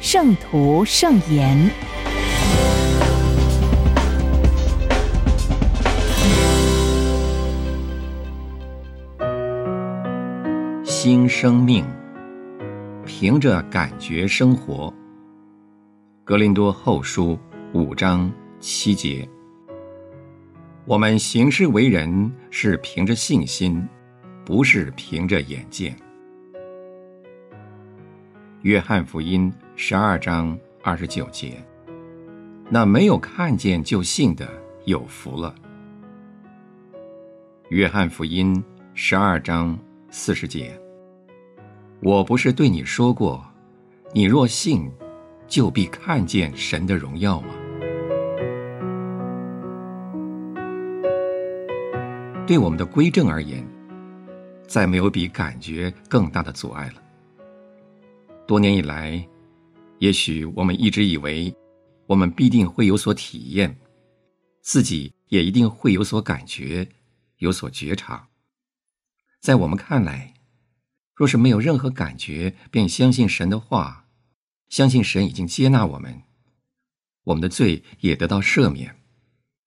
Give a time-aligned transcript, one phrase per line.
[0.00, 1.70] 圣徒圣言，
[10.82, 11.84] 新生命，
[13.04, 14.92] 凭着感觉生活。
[16.24, 17.38] 格林多后书
[17.74, 19.28] 五章七节，
[20.86, 23.86] 我们行事为人是凭着信心，
[24.46, 25.94] 不是凭着眼见。
[28.62, 29.52] 约翰福音。
[29.82, 31.54] 十二章二十九节，
[32.68, 34.46] 那没有看见就信的
[34.84, 35.54] 有福了。
[37.70, 39.76] 约翰福音十二章
[40.10, 40.78] 四十节，
[42.02, 43.42] 我不是对你说过，
[44.12, 44.92] 你若信，
[45.48, 47.48] 就必看见神的荣耀吗？
[52.46, 53.66] 对我们的归正而言，
[54.66, 57.02] 再没有比感觉更大的阻碍了。
[58.46, 59.26] 多年以来。
[60.00, 61.54] 也许我们一直以为，
[62.06, 63.78] 我们必定会有所体验，
[64.62, 66.88] 自己也一定会有所感觉，
[67.36, 68.30] 有所觉察。
[69.42, 70.32] 在我们看来，
[71.14, 74.08] 若是没有任何感觉，便相信神的话，
[74.70, 76.22] 相信神已经接纳我们，
[77.24, 78.96] 我们的罪也得到赦免，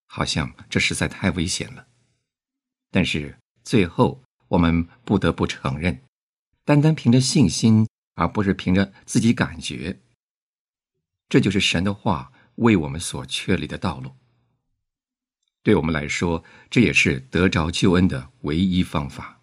[0.08, 1.86] 好像这实在太危险了。
[2.90, 6.02] 但是最后，我们不得不承认，
[6.66, 10.00] 单单凭着信心，而不是凭着自己感觉。
[11.34, 14.12] 这就是神的话为我们所确立的道路。
[15.64, 19.42] 对我们来说，这也是得着救恩的唯一方法。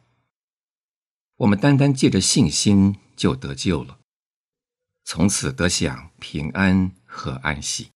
[1.38, 3.98] 我们单单借着信心就得救了，
[5.02, 7.90] 从此得享平安和安息。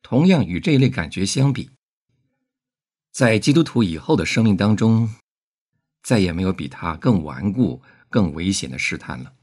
[0.00, 1.72] 同样与这一类感觉相比，
[3.12, 5.14] 在基督徒以后的生命当中，
[6.02, 9.34] 再也没有比它更顽固、更危险的试探了。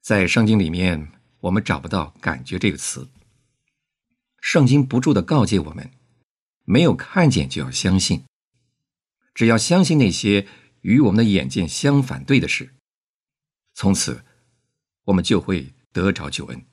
[0.00, 1.10] 在圣经里面。
[1.46, 3.08] 我们找不到“感觉”这个词。
[4.40, 5.92] 圣经不住的告诫我们：
[6.64, 8.24] 没有看见就要相信，
[9.34, 10.46] 只要相信那些
[10.82, 12.74] 与我们的眼见相反对的事，
[13.74, 14.24] 从此
[15.04, 16.64] 我们就会得着救恩。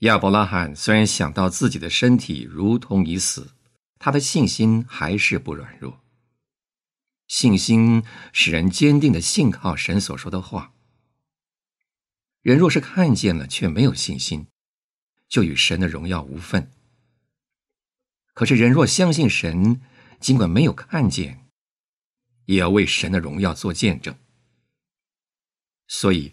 [0.00, 3.52] 亚伯拉罕虽然想到自己的身体如同已死，
[3.98, 6.00] 他的信心还是不软弱。
[7.26, 10.73] 信心使人坚定的信靠神所说的话。
[12.44, 14.48] 人若是看见了却没有信心，
[15.28, 16.70] 就与神的荣耀无分。
[18.34, 19.80] 可是人若相信神，
[20.20, 21.48] 尽管没有看见，
[22.44, 24.14] 也要为神的荣耀做见证。
[25.88, 26.32] 所以，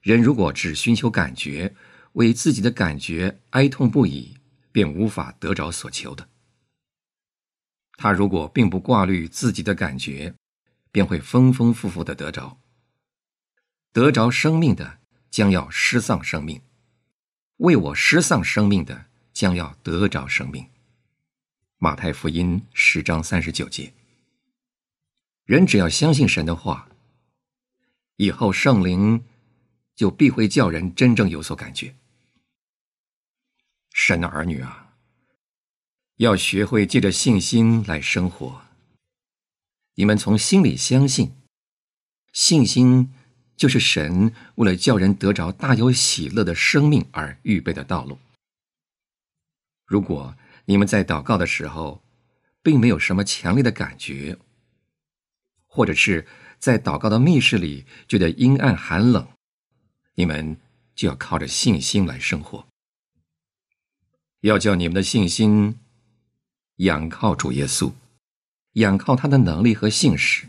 [0.00, 1.76] 人如果只寻求感觉，
[2.14, 4.38] 为自己的感觉哀痛不已，
[4.72, 6.28] 便无法得着所求的。
[7.92, 10.34] 他如果并不挂虑自己的感觉，
[10.90, 12.60] 便会丰丰富富的得着，
[13.92, 15.01] 得着生命的。
[15.32, 16.60] 将要失丧生命，
[17.56, 20.68] 为我失丧生命的将要得着生命。
[21.78, 23.94] 马太福音十章三十九节。
[25.46, 26.90] 人只要相信神的话，
[28.16, 29.24] 以后圣灵
[29.96, 31.96] 就必会叫人真正有所感觉。
[33.90, 34.94] 神的儿女啊，
[36.16, 38.66] 要学会借着信心来生活。
[39.94, 41.34] 你们从心里相信，
[42.34, 43.14] 信心。
[43.62, 48.18] 就是神为了叫人得着大有喜乐的生命而预备的道路。
[49.86, 52.02] 如果你们在祷告的时候，
[52.60, 54.36] 并没有什么强烈的感觉，
[55.68, 56.26] 或者是
[56.58, 59.28] 在祷告的密室里觉得阴暗寒冷，
[60.16, 60.56] 你们
[60.96, 62.66] 就要靠着信心来生活。
[64.40, 65.78] 要叫你们的信心
[66.78, 67.92] 仰靠主耶稣，
[68.72, 70.48] 仰靠他的能力和信实，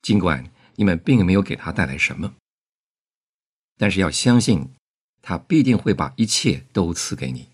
[0.00, 0.50] 尽管。
[0.76, 2.34] 你们并没有给他带来什么，
[3.76, 4.74] 但是要相信，
[5.22, 7.50] 他必定会把一切都赐给你。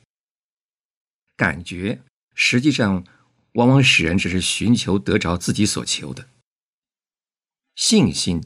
[1.36, 2.02] 感觉
[2.34, 3.04] 实际上
[3.52, 6.28] 往往使人只是寻求得着自己所求的，
[7.74, 8.42] 信心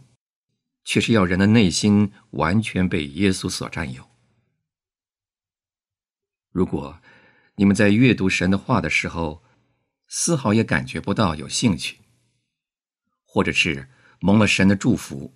[0.85, 4.09] 却是要人的内心完全被耶稣所占有。
[6.51, 7.01] 如果
[7.57, 9.43] 你们在阅读神的话的时候，
[10.09, 11.99] 丝毫也感觉不到有兴趣，
[13.25, 13.89] 或者是。
[14.27, 15.33] 蒙了神的祝福，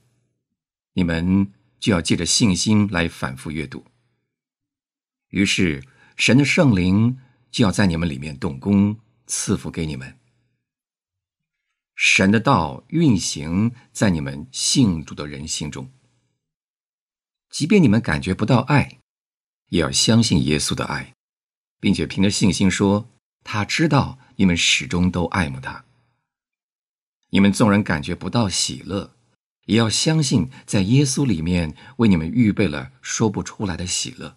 [0.94, 3.84] 你们就要借着信心来反复阅读。
[5.28, 5.84] 于是，
[6.16, 7.16] 神的圣灵
[7.52, 8.98] 就要在你们里面动工，
[9.28, 10.19] 赐福给你们。
[11.94, 15.88] 神的道运行在你们信主的人心中。
[17.48, 18.98] 即便你们感觉不到爱，
[19.69, 21.14] 也要相信耶稣的爱，
[21.78, 23.08] 并且凭着信心说，
[23.44, 25.84] 他知道你们始终都爱慕他。
[27.31, 29.15] 你们纵然感觉不到喜乐，
[29.67, 34.37] 也要相信在耶稣里面为你们预备了说不出来的喜乐。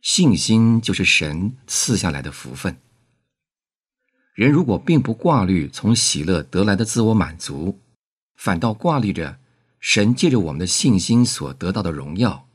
[0.00, 2.80] 信心就是神赐下来的福分。
[4.34, 7.80] 人如果并不挂虑从喜乐得来的自我满足，
[8.36, 9.40] 反倒挂虑着
[9.80, 12.48] 神借着我们的信心所得到的荣耀，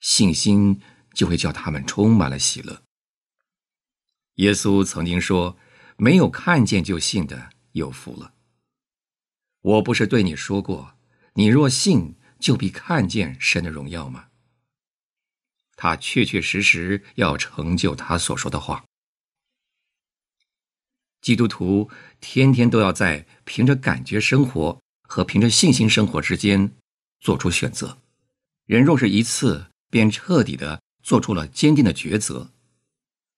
[0.00, 0.82] 信心
[1.14, 2.82] 就会叫他们充满了喜乐。
[4.34, 5.56] 耶稣曾经说
[6.02, 8.34] ：“没有看见就信的，有福了。”
[9.62, 10.96] 我不是对你说过，
[11.34, 14.26] 你若信，就必看见神的荣耀吗？
[15.76, 18.84] 他确确实实要成就他所说的话。
[21.20, 21.88] 基督徒
[22.20, 26.74] 天天都要在凭着感觉生活和凭着信心生活之间
[27.20, 27.96] 做出选择。
[28.66, 32.50] 人若是一次便彻底的做出了坚定的抉择，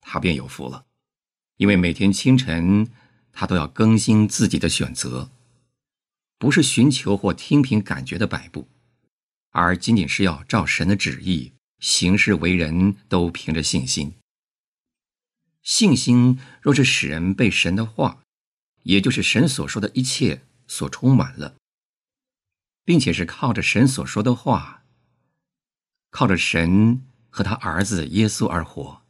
[0.01, 0.87] 他便有福了，
[1.57, 2.89] 因为每天清晨
[3.33, 5.31] 他都要更新自己的选择，
[6.39, 8.69] 不是寻求或听凭感觉的摆布，
[9.51, 11.53] 而仅仅是要照神的旨意。
[11.81, 14.15] 行事为人，都凭着信心。
[15.63, 18.23] 信心若是使人被神的话，
[18.85, 21.57] 也就是神所说的一切所充满了，
[22.85, 24.85] 并且是靠着神所说的话，
[26.11, 29.04] 靠着神和他儿子耶稣而活，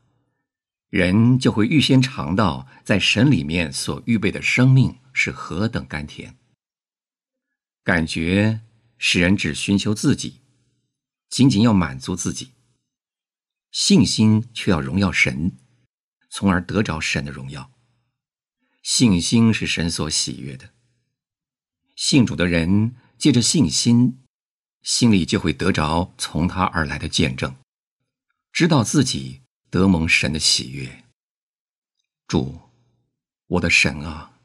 [0.95, 6.39] 人就会预先尝到在神里面所预备的生命是何等甘甜。
[7.83, 8.61] 感觉
[8.97, 10.43] 使人只寻求自己，
[11.29, 12.53] 仅仅要满足自己。
[13.73, 15.57] 信心却要荣耀神，
[16.31, 17.73] 从而得着神的荣耀。
[18.81, 20.71] 信心是神所喜悦的。
[21.97, 24.21] 信主的人借着信心，
[24.83, 27.57] 心里就会得着从他而来的见证，
[28.53, 29.41] 知道自己
[29.75, 31.05] 得蒙神的喜悦。
[32.29, 32.61] 主，
[33.49, 34.39] 我的神啊，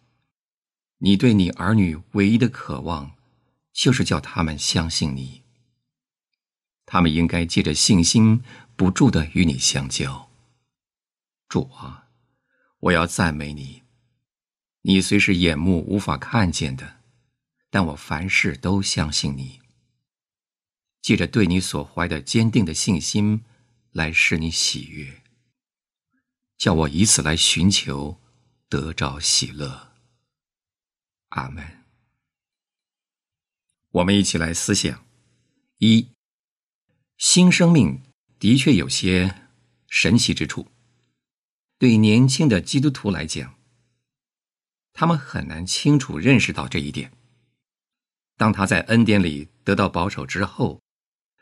[0.97, 3.11] 你对你儿女唯一的渴望，
[3.71, 5.43] 就是叫他们相信你。
[6.87, 8.43] 他们应该借着信心。
[8.75, 10.29] 不住的与你相交，
[11.49, 12.07] 主啊，
[12.79, 13.83] 我要赞美你。
[14.83, 17.01] 你虽是眼目无法看见的，
[17.69, 19.59] 但我凡事都相信你。
[21.01, 23.43] 借着对你所怀的坚定的信心，
[23.91, 25.21] 来使你喜悦，
[26.57, 28.19] 叫我以此来寻求
[28.67, 29.93] 得着喜乐。
[31.29, 31.83] 阿门。
[33.91, 35.05] 我们一起来思想：
[35.77, 36.09] 一
[37.17, 38.03] 新生命。
[38.39, 39.49] 的确有些
[39.89, 40.71] 神奇之处。
[41.77, 43.59] 对年轻的基督徒来讲，
[44.93, 47.11] 他们很难清楚认识到这一点。
[48.37, 50.81] 当他在恩典里得到保守之后，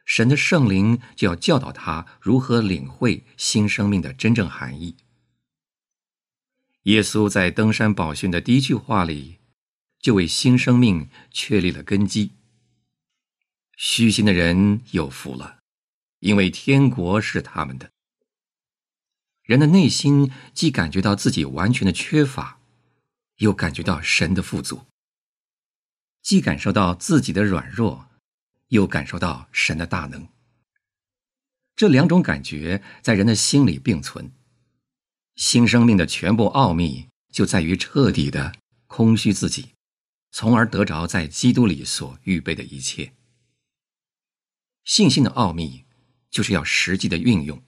[0.08, 4.96] 神的圣灵就要教导他如何领会新生命的真正含义。
[6.84, 9.40] 耶稣在登山宝训的第一句话里，
[10.00, 12.32] 就为新生命确立了根基。
[13.76, 15.56] 虚心的人有福了。
[16.20, 17.92] 因为天国是他们的。
[19.44, 22.60] 人的内心既感觉到自己完全的缺乏，
[23.36, 24.88] 又感觉到神的富足；
[26.24, 28.07] 既感受到自己的软弱，
[28.70, 30.28] 又感受到神的大能。
[31.76, 34.32] 这两种感觉在人的心里并存。
[35.36, 38.56] 新生命的全部奥秘就在于彻底的
[38.88, 39.74] 空虚自己，
[40.32, 43.14] 从而得着在基督里所预备的一切。
[44.84, 45.86] 信心的奥秘。
[46.30, 47.64] 就是要实际的运用，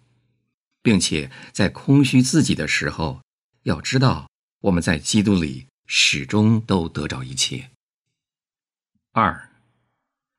[0.83, 3.23] 并且在空虚自己的时候，
[3.63, 4.29] 要知道
[4.59, 7.71] 我们在基督里始终都得着一切。
[9.13, 9.48] 二，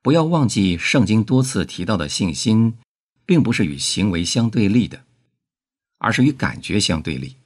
[0.02, 2.74] 不要忘记圣经多次提到的信心，
[3.26, 5.04] 并不是与行为相对立的，
[5.98, 7.36] 而是与感觉相对立。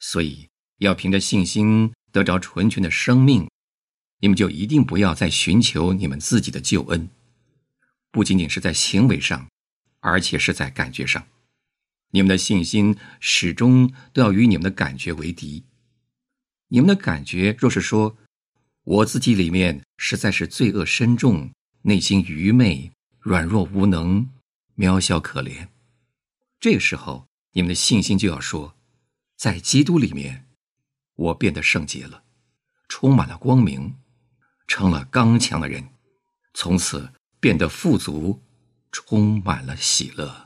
[0.00, 0.48] 所以
[0.78, 3.48] 要凭着信心得着纯全的生命，
[4.20, 7.08] 你们就一定不要再寻求你们自己的救恩，
[8.10, 9.46] 不仅仅是在行为上。
[10.00, 11.26] 而且是在感觉上，
[12.12, 15.64] 你们的信心始终都要与你们的感觉为敌。
[16.68, 18.16] 你们的感觉若是说，
[18.86, 21.50] 我自己里面实在是罪恶深重，
[21.82, 24.30] 内心愚昧、软弱无能、
[24.76, 25.66] 渺小可怜，
[26.60, 28.76] 这个时候，你们的信心就要说，
[29.36, 30.46] 在基督里面，
[31.16, 32.22] 我变得圣洁了，
[32.88, 33.96] 充满了光明，
[34.68, 35.88] 成了刚强的人，
[36.54, 38.40] 从此变得富足，
[38.92, 40.45] 充满了喜乐。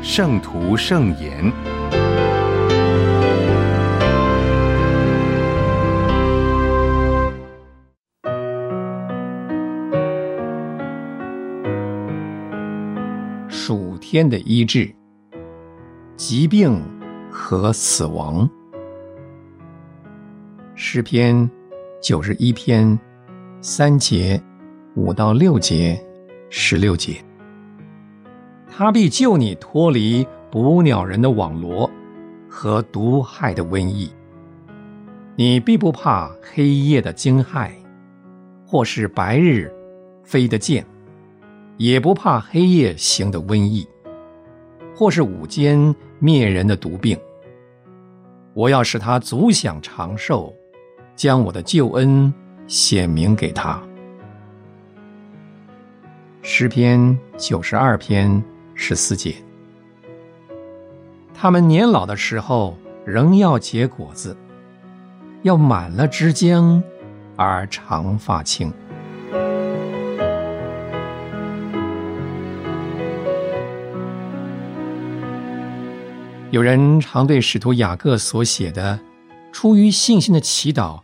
[0.00, 1.52] 圣徒圣言，
[13.48, 14.90] 属天的医治，
[16.16, 16.82] 疾病
[17.30, 18.48] 和死亡。
[20.74, 21.48] 诗篇
[22.00, 22.98] 九十一篇
[23.60, 24.40] 三节
[24.94, 26.00] 五到六节
[26.48, 27.27] 十六节。
[28.78, 31.90] 他必救你脱离捕鸟人的网罗
[32.48, 34.08] 和毒害的瘟疫。
[35.34, 37.72] 你必不怕黑夜的惊骇，
[38.64, 39.68] 或是白日
[40.22, 40.86] 飞的箭，
[41.76, 43.84] 也不怕黑夜行的瘟疫，
[44.94, 47.18] 或是午间灭人的毒病。
[48.54, 50.54] 我要使他足享长寿，
[51.16, 52.32] 将我的救恩
[52.68, 53.82] 显明给他。
[56.42, 58.40] 诗篇九十二篇。
[58.80, 59.34] 十四节，
[61.34, 64.34] 他们年老的时候仍要结果子，
[65.42, 66.80] 要满了枝江，
[67.36, 68.72] 而长发青。
[76.50, 78.98] 有人常对使徒雅各所写的
[79.52, 81.00] “出于信心的祈祷，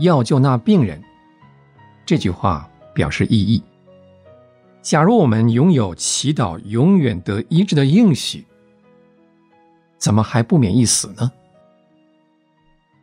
[0.00, 1.00] 要救那病人”
[2.04, 3.62] 这句话表示异议。
[4.82, 8.44] 假如我们拥有祈祷永远得医治的应许，
[9.96, 11.30] 怎么还不免一死呢？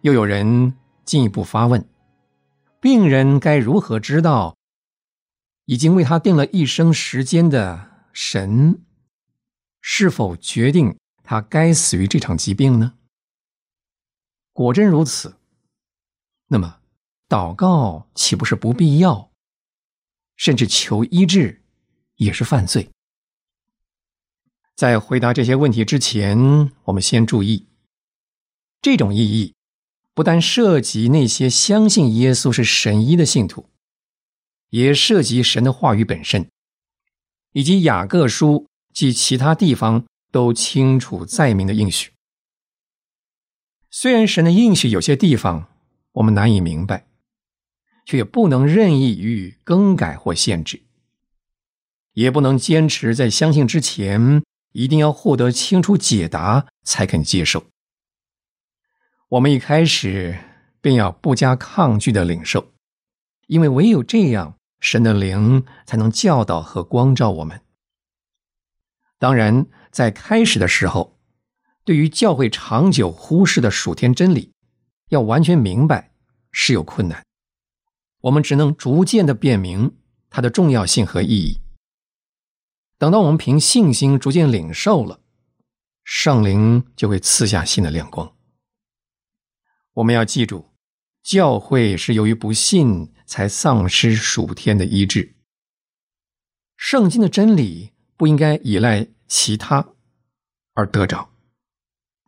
[0.02, 1.88] 又有人进一步发问：
[2.82, 4.58] 病人该如何知道
[5.66, 8.82] 已经为他定了一生时间的神
[9.80, 12.96] 是否决定他该死于这场疾病呢？
[14.52, 15.38] 果真如此，
[16.48, 16.82] 那么
[17.30, 19.32] 祷告岂不是不必要，
[20.36, 21.59] 甚至求医治？
[22.20, 22.90] 也是犯罪。
[24.76, 27.68] 在回答这些问题之前，我们先注意，
[28.82, 29.54] 这种意义
[30.14, 33.70] 不但涉及那些相信耶稣是神医的信徒，
[34.70, 36.50] 也涉及神的话语本身，
[37.52, 42.12] 以及雅各书及其他地方都清楚载明的应许。
[43.92, 45.68] 虽然神的应许有些地方
[46.14, 47.08] 我们难以明白，
[48.06, 50.84] 却也不能任意予以更改或限制。
[52.14, 57.66] 也不能坚持在相信之前一定要获得清楚解答才肯接受。
[59.30, 60.40] 我们一开始
[60.82, 62.74] 便要不加抗拒的领受，
[63.48, 67.62] 因为唯有这样，神的灵才能教导和光照我们。
[69.18, 71.20] 当然，在开始的时候，
[71.84, 74.52] 对于教会长久忽视的属天真理，
[75.10, 76.12] 要完全明白
[76.52, 77.24] 是有困难。
[78.22, 79.98] 我们只能逐渐的辨明
[80.30, 81.59] 它的重要性和意义。
[83.00, 85.22] 等到我们凭信心逐渐领受了，
[86.04, 88.36] 圣灵就会赐下新的亮光。
[89.94, 90.74] 我们要记住，
[91.24, 95.38] 教会是由于不信才丧失属天的医治。
[96.76, 99.94] 圣经的真理不应该依赖其他
[100.74, 101.32] 而得着，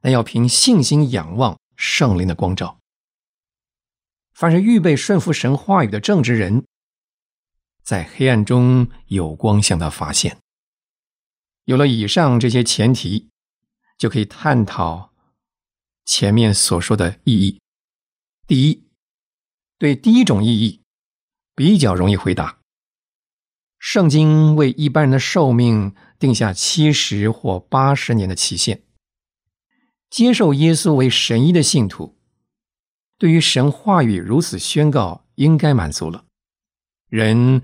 [0.02, 2.80] 但要凭信心仰望圣灵的光照。
[4.32, 6.66] 凡是预备顺服神话语的正直人，
[7.84, 10.38] 在黑暗中有光向他发现。
[11.66, 13.30] 有了以上这些前提，
[13.98, 15.14] 就可以探讨
[16.06, 17.62] 前面所说的意义。
[18.48, 18.90] 第一，
[19.78, 20.82] 对第一种意义
[21.56, 22.60] 比较容易回答。
[23.80, 28.84] 圣经为一般人的寿命定下七十或八十年的期限。
[30.10, 32.18] 接受耶稣为神医的信徒，
[33.18, 36.26] 对于神话语如此宣告，应该满足了。
[37.08, 37.62] 人。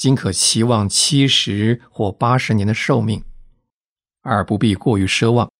[0.00, 3.22] 仅可期望七十或八十年的寿命，
[4.22, 5.52] 而不必过于奢望。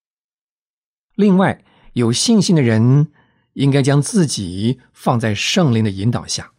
[1.15, 3.13] 另外，有信心的人
[3.53, 6.55] 应该将自己放在圣灵的引导下。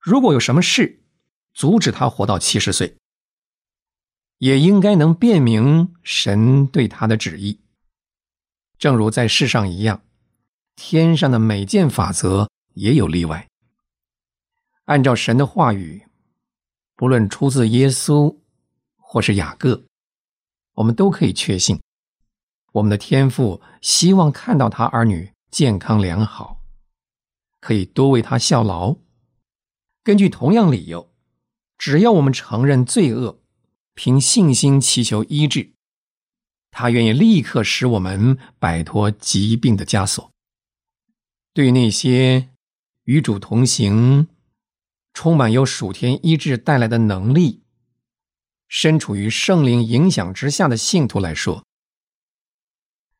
[0.00, 1.04] 如果有什么事
[1.54, 2.96] 阻止他活到七十岁，
[4.38, 7.60] 也应该能辨明神对他的旨意。
[8.76, 10.02] 正如在世上一样，
[10.74, 13.48] 天上的每件法则也有例外。
[14.86, 16.04] 按照神的话语，
[16.96, 18.38] 不论出自耶稣
[18.96, 19.84] 或是雅各，
[20.74, 21.78] 我们都可以确信，
[22.72, 26.62] 我们的天父希望看到他儿女健康良好，
[27.60, 28.96] 可以多为他效劳。
[30.02, 31.12] 根据同样理由，
[31.76, 33.40] 只要我们承认罪恶，
[33.94, 35.72] 凭信心祈求医治。
[36.70, 40.30] 他愿意立刻使我们摆脱疾病的枷锁。
[41.52, 42.50] 对那些
[43.04, 44.28] 与主同行、
[45.16, 47.62] 充满由属天医治带来的能力、
[48.68, 51.64] 身处于圣灵影响之下的信徒来说，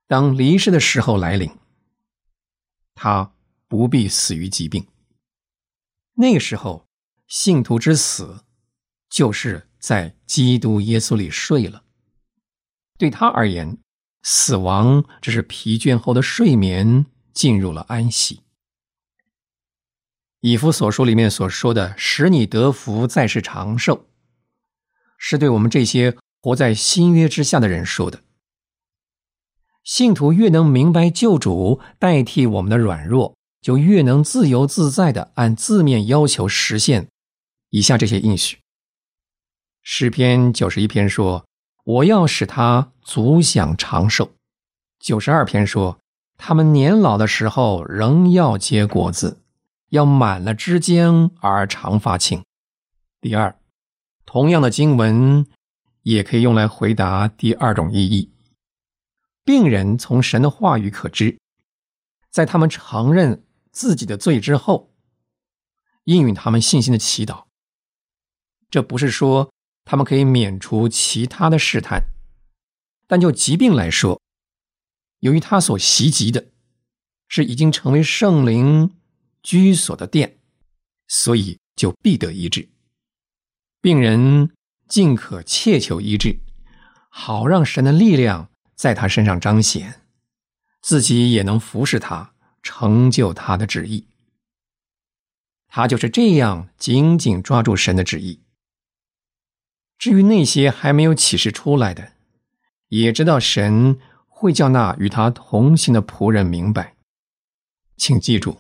[0.07, 1.51] 当离世的时候来临，
[2.95, 3.33] 他
[3.67, 4.87] 不必死于疾病。
[6.17, 6.87] 那时候，
[7.29, 8.45] 信徒之死
[9.09, 11.83] 就是在基督耶稣里睡了。
[12.99, 13.79] 对他而言，
[14.23, 18.43] 死亡只是疲倦后的睡眠进入了安息。
[20.47, 24.07] 以弗所书里面所说的“使你得福，再世长寿”，
[25.19, 28.23] 是对我们这些活在新约之下的人说的。
[29.83, 37.09] 信徒越能明白救主代替我们的软弱，就越能自由自在的按字面要求实现
[37.71, 38.59] 以下这些应许。
[39.83, 41.45] 诗篇九十一篇说。
[41.87, 44.33] 我要使他足享长寿。
[44.99, 46.01] 九十二篇说，
[46.37, 49.39] 他们年老的时候仍要结果子，
[49.91, 52.45] 要满了枝间而长发青。
[53.21, 53.59] 第二，
[54.25, 55.47] 同样的经文
[56.03, 58.33] 也可以用来回答第二种意义。
[59.45, 61.39] 病人从神的话语可知，
[62.31, 64.93] 在他们承认自己的罪之后，
[66.05, 67.45] 应允他们信心的祈祷。
[68.71, 69.51] 这不是说。
[69.89, 72.09] 他们可以免除其他的试探，
[73.07, 74.21] 但就疾病来说，
[75.21, 76.49] 由于他所袭击的
[77.29, 78.97] 是已经成为圣灵
[79.47, 80.41] 居所的殿，
[81.07, 82.69] 所以就必得医治。
[83.81, 84.51] 病人
[84.89, 86.41] 尽可切求医治，
[87.09, 90.01] 好让神的力量在他身上彰显，
[90.83, 94.09] 自己也能服侍他，成就他的旨意。
[95.69, 98.43] 他就是这样紧紧抓住神的旨意。
[99.97, 102.15] 至于那些还没有启示出来的，
[102.89, 106.97] 也知道神会叫那与他同行的仆人明白。
[107.97, 108.59] 请记住，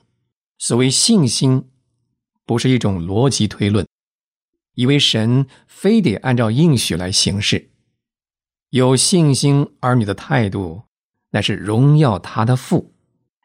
[0.59, 1.71] 所谓信心，
[2.45, 3.87] 不是一种逻辑推论，
[4.75, 7.71] 以为神非得按照应许来行事。
[8.71, 10.83] 有信心儿女的态度，
[11.31, 12.95] 乃是荣耀他的父，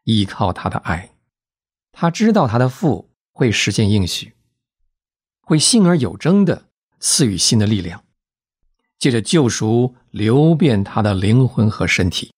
[0.06, 1.12] 依靠他的爱。
[1.91, 4.34] 他知道他的父会实现应许，
[5.41, 6.69] 会信而有征的。
[7.04, 8.06] 赐予新的力量，
[9.00, 12.32] 借着救赎流遍他的灵魂和身体，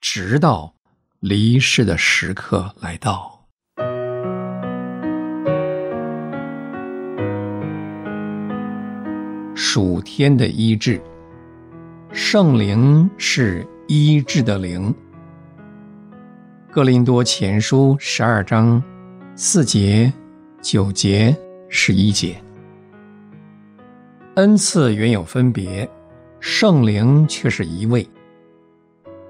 [0.00, 0.74] 直到
[1.20, 3.37] 离世的时刻来到。
[9.60, 11.00] 属天的医治，
[12.12, 14.94] 圣灵是医治的灵。
[16.70, 18.80] 哥林多前书十二章
[19.34, 20.12] 四节、
[20.62, 21.36] 九节、
[21.68, 22.40] 十一节。
[24.36, 25.90] 恩赐原有分别，
[26.38, 28.08] 圣灵却是一位。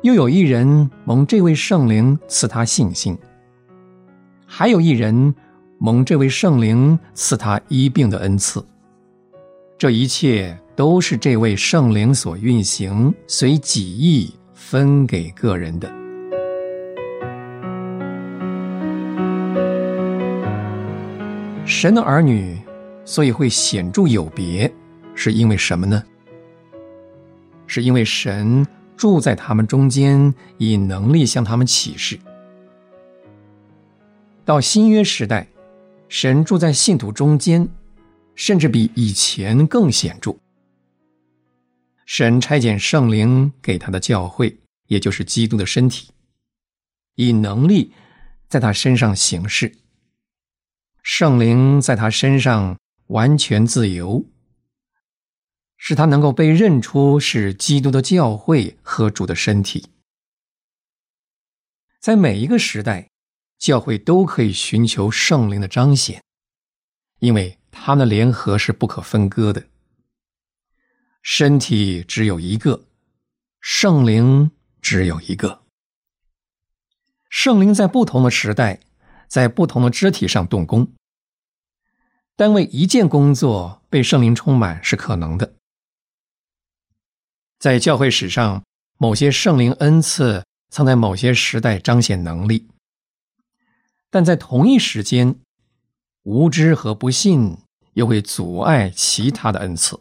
[0.03, 3.17] 又有一人蒙这位圣灵赐他信心，
[4.45, 5.35] 还有一人
[5.79, 8.63] 蒙这位圣灵赐他医病的恩赐。
[9.79, 15.89] 这一切都是这位圣灵所运行，随己意分给个人的。
[21.65, 22.59] 神的儿女，
[23.05, 24.69] 所以会显著有别。
[25.15, 26.03] 是因为什么呢？
[27.69, 32.19] 是因为神住在他们中间，以能力向他们启示。
[34.45, 35.47] 到新约时代，
[36.09, 37.69] 神住在信徒中间，
[38.39, 40.39] 甚至比以前更显著。
[42.07, 46.13] 神差遣圣灵给他的教会，也就是基督的身体，
[47.17, 47.93] 以能力
[48.49, 49.75] 在他身上行事。
[51.03, 54.25] 圣灵在他身上完全自由。
[55.81, 59.89] 使他能够被认出是基督的教会和主的身体。
[62.01, 63.11] 在每一个时代，
[63.59, 66.23] 教会都可以寻求圣灵的彰显，
[67.21, 69.65] 因为他们的联合是不可分割的。
[71.23, 72.85] 身体只有一个，
[73.61, 75.63] 圣灵只有一个。
[77.31, 78.81] 圣灵在不同的时代，
[79.27, 80.93] 在不同的肢体上动工。
[82.37, 85.55] 单位一件工作被圣灵充满是可能的。
[87.59, 88.63] 在教会史上，
[88.97, 92.69] 某些圣灵恩赐曾在某些时代彰显能力，
[94.11, 95.41] 但在同一时间，
[96.23, 97.59] 无知和不信
[97.99, 99.99] 又会阻碍其他的恩赐。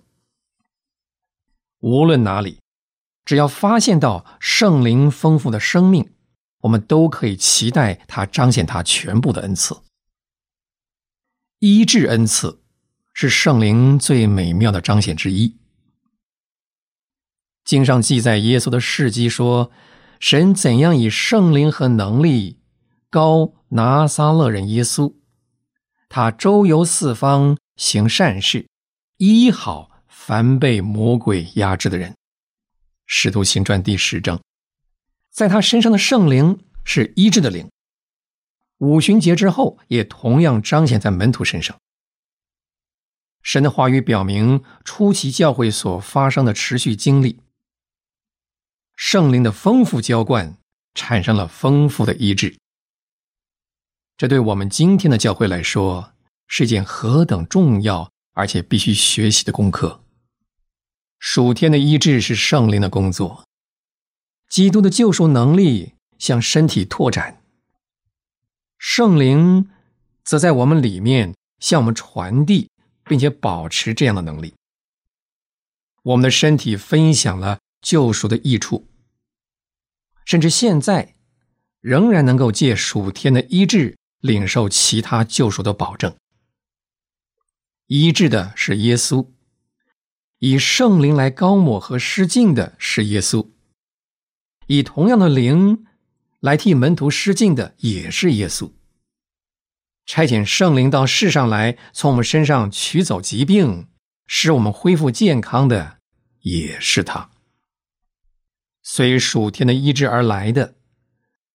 [1.79, 2.59] 无论哪里，
[3.25, 6.13] 只要发现到圣灵丰富的生命，
[6.61, 9.75] 我们都可以期待他彰显他全部的恩赐。
[11.57, 12.61] 医治恩赐
[13.15, 15.57] 是圣灵最美妙的彰显之一。
[17.65, 19.71] 经上记载耶稣的事迹说，
[20.19, 22.59] 神怎样以圣灵和能力
[23.09, 25.15] 高拿撒勒人耶稣，
[26.07, 28.67] 他周游四方行善事，
[29.17, 32.15] 医好凡被魔鬼压制的人。
[33.05, 34.41] 使徒行传第十章，
[35.29, 37.69] 在他身上的圣灵是医治的灵。
[38.79, 41.77] 五旬节之后，也同样彰显在门徒身上。
[43.43, 47.39] 神的话语表明初期教会所发生的持续经历。
[48.95, 50.57] 圣灵的丰富浇灌
[50.95, 52.57] 产生了丰富的医治，
[54.17, 56.11] 这对我们今天的教会来说
[56.47, 60.01] 是件何等重要而且必须学习的功课。
[61.19, 63.45] 属天的医治是圣灵的工作，
[64.49, 67.41] 基督的救赎能力向身体拓展，
[68.77, 69.69] 圣灵
[70.23, 72.69] 则在我们里面向我们传递，
[73.03, 74.55] 并且保持这样的能力。
[76.03, 77.59] 我们的身体分享了。
[77.79, 78.87] 救赎的益处，
[80.25, 81.13] 甚至现在
[81.79, 86.13] 仍然能够借属天的医治领受其他救赎的保证。
[87.87, 89.29] 医治的是耶稣，
[90.39, 93.49] 以圣灵来高抹和施浸的是耶稣，
[94.67, 95.85] 以同样的灵
[96.41, 98.73] 来替门徒施浸的也是耶稣。
[100.05, 103.87] 差遣圣灵到世上来，从我们身上取走疾病，
[104.25, 105.99] 使我们恢复健康的
[106.41, 107.29] 也是他。
[108.83, 110.75] 随属天的医治而来的，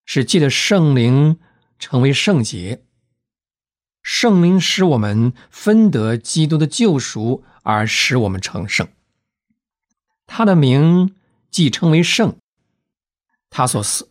[0.06, 1.38] 是借着圣灵
[1.78, 2.84] 成为圣洁。
[4.02, 8.88] 圣灵使我们分得基督的救赎，而使我们成圣。
[10.26, 11.14] 他的名
[11.50, 12.36] 既称为圣，
[13.48, 14.10] 他所赐、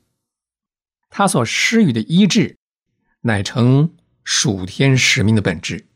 [1.10, 2.58] 他所施予的医治，
[3.22, 5.88] 乃成属天使命的本质。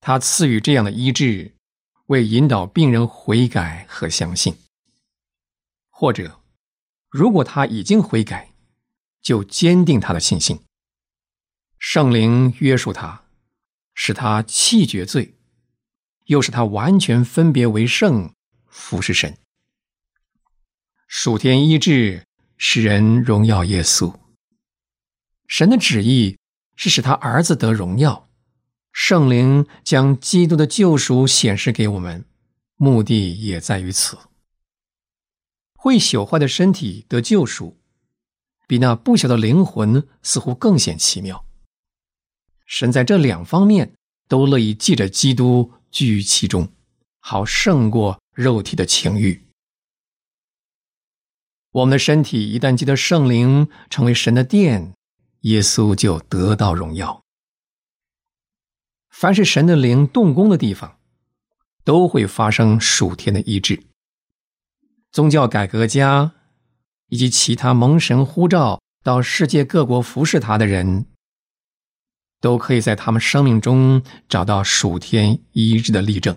[0.00, 1.54] 他赐予这样的医治，
[2.06, 4.56] 为引导病人悔改和相信。
[5.88, 6.40] 或者，
[7.08, 8.52] 如果他已经悔改，
[9.22, 10.60] 就坚定他的信心。
[11.86, 13.24] 圣灵约束他，
[13.92, 15.34] 使他弃绝罪，
[16.24, 18.32] 又使他完全分别为圣，
[18.68, 19.36] 服侍神。
[21.06, 24.18] 属天医治使人荣耀耶稣。
[25.46, 26.38] 神的旨意
[26.74, 28.30] 是使他儿子得荣耀。
[28.90, 32.24] 圣灵将基督的救赎显示给我们，
[32.76, 34.18] 目的也在于此。
[35.74, 37.78] 会朽坏的身体得救赎，
[38.66, 41.44] 比那不朽的灵魂似乎更显奇妙。
[42.64, 43.94] 神在这两方面
[44.28, 46.68] 都乐意借着基督居于其中，
[47.20, 49.42] 好胜过肉体的情欲。
[51.72, 54.94] 我们的身体一旦记得圣灵成为神的殿，
[55.40, 57.22] 耶稣就得到荣耀。
[59.10, 60.98] 凡是神的灵动工的地方，
[61.84, 63.82] 都会发生属天的医治。
[65.12, 66.32] 宗教改革家
[67.08, 71.06] 以及其他蒙神呼召到世界各国服侍他的人，
[72.44, 76.36] 都可以在他们生命中找到属天医治的例证。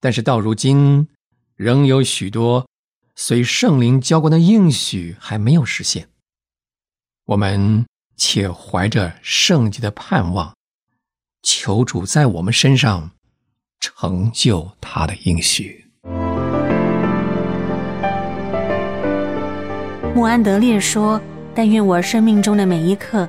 [0.00, 1.06] 但是到如今，
[1.54, 2.66] 仍有许多
[3.14, 6.08] 随圣灵浇灌的应许还没有实现。
[7.26, 10.56] 我们且怀着圣洁的盼望，
[11.44, 13.12] 求主在我们身上
[13.78, 15.86] 成就他的应许。
[20.12, 21.22] 穆安德烈说
[21.54, 23.28] ：“但愿我生命中的每一刻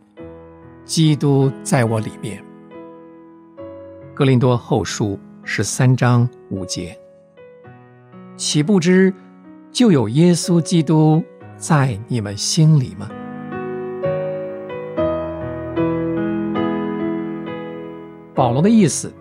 [0.91, 2.43] 基督在我里面。
[4.13, 6.99] 格林多后书十三章五节，
[8.35, 9.13] 岂不知
[9.71, 11.23] 就有耶稣基督
[11.55, 13.09] 在你们心里吗？
[18.35, 19.13] 保罗的意思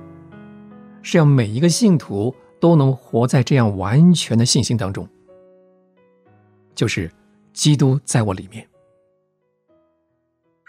[1.02, 5.09] 是要每一个信徒都能活在这样完全的信心当中，
[6.74, 7.09] 就是
[7.52, 8.66] 基督在我里面。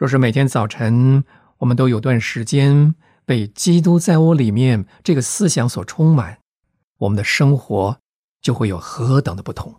[0.01, 1.23] 若是每天早晨
[1.59, 6.39] 我们都有段时间被“基督在我里面”这个思想所充满，
[6.97, 7.99] 我们的生活
[8.41, 9.75] 就会有何等的不同。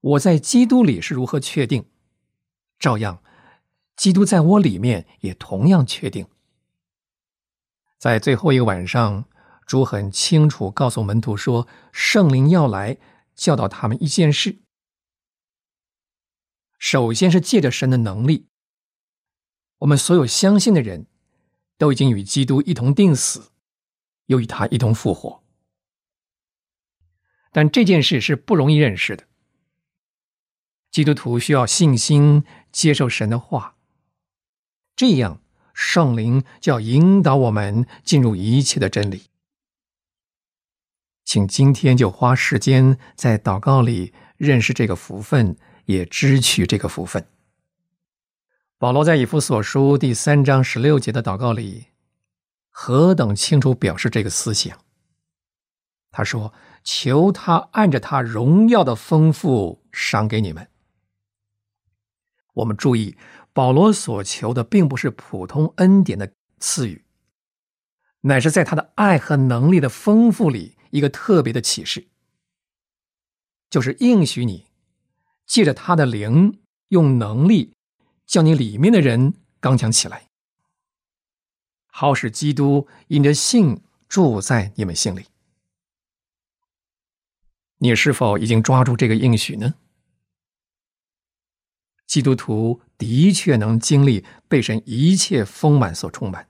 [0.00, 1.88] 我在基督里是如何确定？
[2.80, 3.22] 照样，
[3.94, 6.26] 基督在我里面也同样确定。
[7.96, 9.26] 在最后一个晚上，
[9.64, 12.98] 主很清楚告诉门徒说：“圣灵要来
[13.36, 14.62] 教导他们一件事。”
[16.80, 18.48] 首先是借着神的能力，
[19.80, 21.06] 我们所有相信的人
[21.76, 23.52] 都已经与基督一同定死，
[24.26, 25.44] 又与他一同复活。
[27.52, 29.28] 但这件事是不容易认识的。
[30.90, 33.76] 基督徒需要信心接受神的话，
[34.96, 35.42] 这样
[35.74, 39.24] 圣灵就要引导我们进入一切的真理。
[41.26, 45.58] 请今天就花时间在祷告里认识这个福分。
[45.90, 47.26] 也支取这个福分。
[48.78, 51.88] 保罗在以弗所书第三章十六节的祷告里，
[52.70, 54.78] 何等清楚表示这个思想。
[56.12, 60.68] 他说：“求他按着他荣耀的丰富赏给你们。”
[62.54, 63.16] 我们注意，
[63.52, 67.04] 保罗所求的并不是普通恩典的赐予，
[68.22, 72.08] 乃是在他的爱和能力的丰富里一个特别的启示，
[73.68, 74.69] 就是应许你。
[75.50, 76.60] 借着他的灵，
[76.90, 77.74] 用能力
[78.24, 80.28] 叫你里面的人刚强起来，
[81.88, 85.26] 好使基督因着信住在你们心里。
[87.78, 89.74] 你是否已经抓住这个应许呢？
[92.06, 96.48] 基督徒的确能经历被神一切丰满所充满。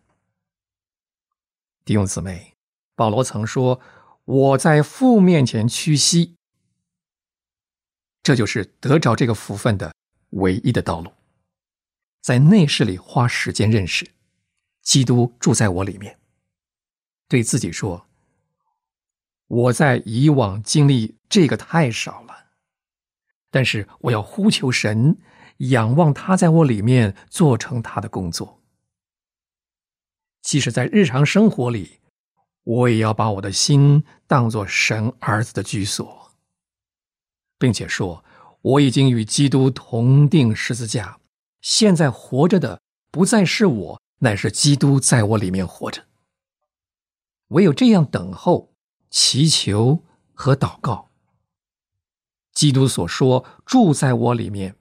[1.86, 2.54] 弟兄姊妹，
[2.94, 3.80] 保罗曾说
[4.26, 6.36] ：“我在父面前屈膝。”
[8.22, 9.94] 这就是得着这个福分的
[10.30, 11.10] 唯一的道路，
[12.20, 14.06] 在内室里花时间认识
[14.82, 16.18] 基督住在我里面，
[17.28, 18.06] 对自己说
[19.48, 22.50] ：“我在以往经历这个太少了，
[23.50, 25.16] 但是我要呼求神，
[25.56, 28.62] 仰望他在我里面做成他的工作。
[30.42, 32.00] 即使在日常生活里，
[32.64, 36.18] 我也要把我的心当作神儿子的居所。”
[37.60, 38.24] 并且说
[38.62, 41.20] ：“我已经与基督同定十字架，
[41.60, 46.06] 现在活着的不再是我，乃是基督在我里面活着。
[47.48, 48.72] 唯有这样等候、
[49.10, 51.10] 祈求和祷告，
[52.54, 54.76] 基督所说住在我里面，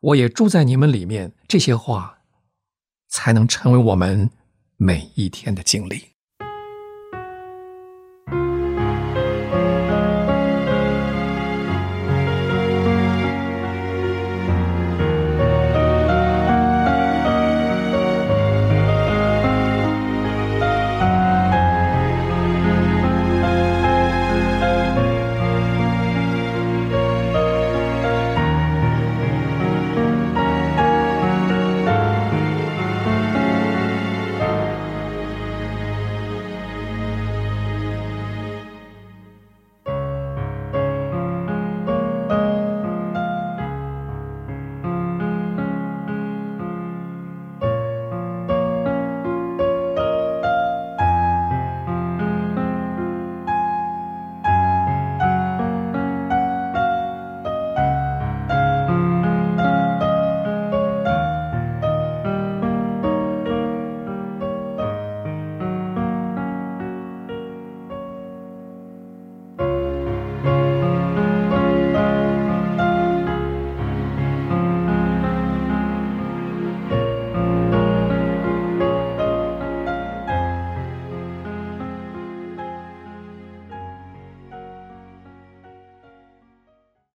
[0.00, 2.20] 我也住在你们里面，这些话
[3.08, 4.30] 才能成为我们
[4.76, 6.10] 每一天的经历。”